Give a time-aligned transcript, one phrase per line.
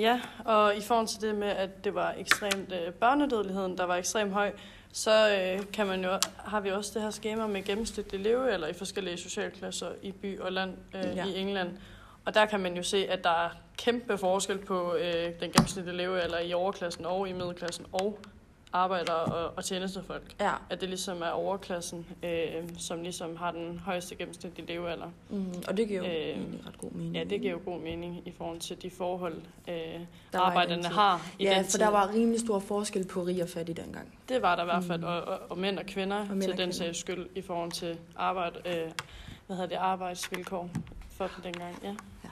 [0.00, 3.96] Ja, og i forhold til det med, at det var ekstremt øh, børnedødeligheden, der var
[3.96, 4.52] ekstremt høj,
[4.92, 8.72] så øh, kan man jo, har vi også det her skema med gennemsnitlig levealder i
[8.72, 11.24] forskellige socialklasser i by og land øh, Ja.
[11.26, 11.70] i England.
[12.24, 13.48] Og der kan man jo se, at der er
[13.78, 18.18] kæmpe forskel på øh, den gennemsnitlige levealder i overklassen og i middelklassen og
[18.72, 20.34] arbejdere og, og tjenestefolk.
[20.40, 20.52] Ja.
[20.70, 25.10] At det ligesom er overklassen, øh, som ligesom har den højeste gennemsnitlige levealder.
[25.30, 26.00] Mm, og det giver
[26.32, 27.14] jo Øh, ret god mening.
[27.16, 29.74] Ja, det giver jo god mening i forhold til de forhold, øh,
[30.32, 33.48] Der arbejderne har i Ja, den for der var rimelig stor forskel på rig og
[33.48, 34.18] fattig dengang.
[34.28, 35.06] Det var der i hvert fald, Mm.
[35.06, 37.72] og, og, og mænd og kvinder Og mænd til og den sags skyld i forhold
[37.72, 38.90] til arbejde, øh,
[39.46, 40.70] hvad hedder det, arbejdsvilkår
[41.10, 41.78] for dem dengang.
[41.82, 41.94] Ja.
[42.24, 42.28] Ja.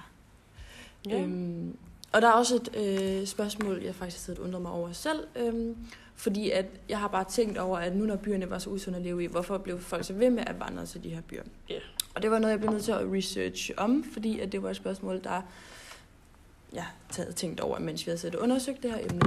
[1.11, 1.21] Ja.
[1.23, 1.77] Øhm,
[2.15, 5.27] og der er også et øh, spørgsmål, jeg faktisk har undret mig over selv.
[5.37, 5.77] Øhm,
[6.17, 9.05] fordi at jeg har bare tænkt over, at nu når byerne var så usunde at
[9.05, 11.43] leve i, hvorfor blev folk så ved med at vandre til de her byer?
[11.71, 11.79] Ja.
[12.15, 14.71] Og det var noget, jeg blev nødt til at research om, fordi at det var
[14.71, 15.43] et spørgsmål, der
[16.73, 19.21] jeg havde tænkt over, mens vi havde siddet og undersøgt det her emne.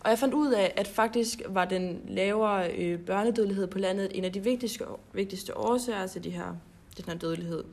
[0.00, 4.24] Og jeg fandt ud af, at faktisk var den lavere øh, børnedødelighed på landet en
[4.24, 6.56] af de vigtigste, vigtigste årsager til de her,
[6.96, 7.64] den her dødelighed.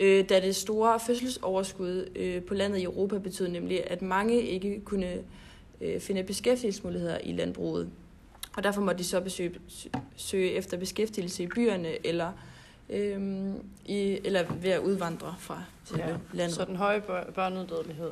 [0.00, 4.80] Øh, da det store fødselsoverskud øh, på landet i Europa betød nemlig, at mange ikke
[4.84, 5.18] kunne
[5.80, 7.90] øh, finde beskæftigelsesmuligheder i landbruget.
[8.56, 12.32] Og derfor måtte de så besøge, sø- søge efter beskæftigelse i byerne, eller,
[12.90, 13.50] øh,
[13.86, 15.62] i, eller ved at udvandre fra
[15.98, 16.54] Ja, landet.
[16.56, 18.10] Så den høje bør- børnedødelighed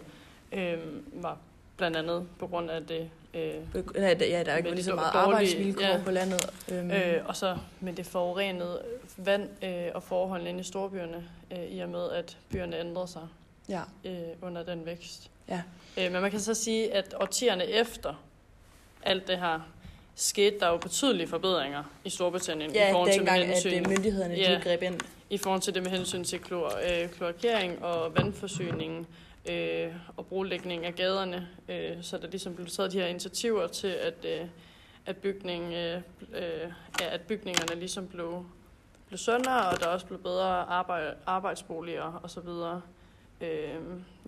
[0.53, 0.78] øh,
[1.12, 1.38] var
[1.83, 3.41] blandt andet på grund af det, øh,
[3.94, 6.00] Ja, der, er ikke Med lige så meget dårlige- arbejdsvilkår ja.
[6.05, 6.50] på landet.
[6.72, 8.83] Øhm, øh, og så med det forurenede
[9.16, 13.22] vand øh, og forholdene inde i storbyerne, øh, i og med at byerne ændrede sig
[13.69, 15.30] ja, øh, under den vækst.
[15.48, 15.62] ja,
[15.98, 18.22] Øh, men man kan så sige, at årtierne efter
[19.03, 19.60] alt det her,
[20.14, 23.78] skete der jo betydelige forbedringer i Storbritannien i ja forhold til dengang, med at hensyn,
[23.84, 24.55] øh, myndighederne Ja.
[24.55, 25.00] de greb ind.
[25.30, 29.08] i forhold til det med hensyn til klor, øh, kloakering og vandforsyning
[29.51, 31.48] øh, og brolægning af gaderne.
[31.69, 34.47] Øh, så der ligesom blev taget de her initiativer til, at, øh,
[35.07, 36.01] at, bygning, øh,
[36.34, 38.47] øh, ja, at bygningerne ligesom blev,
[39.09, 42.49] blev sundere, og der også blev bedre arbejde, arbejdsboliger osv.
[43.49, 43.75] Øh,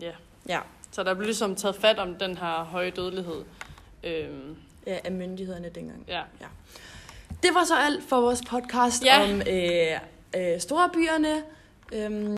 [0.00, 0.12] ja.
[0.49, 0.61] Ja.
[0.91, 3.44] Så der blev ligesom taget fat om den her høje dødelighed.
[4.05, 4.28] Øh,
[4.87, 6.05] Ja, af myndighederne dengang.
[6.09, 6.22] ja.
[7.43, 9.22] Det var så alt for vores podcast Ja.
[9.22, 10.00] om øh,
[10.55, 11.43] øh, storbyerne.
[11.93, 12.33] Øhm,